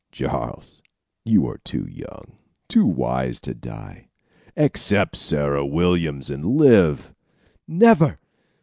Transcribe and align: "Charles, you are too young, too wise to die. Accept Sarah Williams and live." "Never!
"Charles, 0.11 0.81
you 1.25 1.45
are 1.45 1.59
too 1.59 1.85
young, 1.87 2.35
too 2.67 2.87
wise 2.87 3.39
to 3.41 3.53
die. 3.53 4.07
Accept 4.57 5.15
Sarah 5.15 5.63
Williams 5.63 6.27
and 6.31 6.43
live." 6.43 7.13
"Never! 7.67 8.17